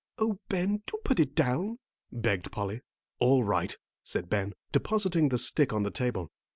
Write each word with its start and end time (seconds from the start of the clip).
"Oh, 0.17 0.39
Ben, 0.49 0.81
do 0.87 0.97
put 1.05 1.19
it 1.19 1.35
down," 1.35 1.77
begged 2.11 2.51
Polly. 2.51 2.81
"All 3.19 3.43
right," 3.43 3.77
said 4.03 4.31
Ben, 4.31 4.55
depositing 4.71 5.29
the 5.29 5.37
stick 5.37 5.71
on 5.71 5.83
the 5.83 5.91
table. 5.91 6.31